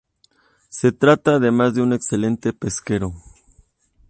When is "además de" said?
1.35-1.83